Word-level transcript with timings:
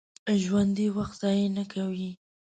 ژوندي 0.43 0.87
وخت 0.97 1.15
ضایع 1.21 1.47
نه 1.57 1.63
کوي 1.73 2.11